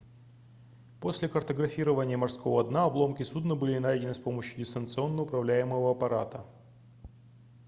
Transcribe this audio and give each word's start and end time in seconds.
после 0.99 1.27
картографирования 1.29 2.17
морского 2.17 2.63
дна 2.63 2.85
обломки 2.85 3.21
судна 3.21 3.55
были 3.55 3.77
найдены 3.77 4.15
с 4.15 4.17
помощью 4.17 4.57
дистанционно 4.57 5.21
управляемого 5.21 5.91
аппарата 5.91 6.43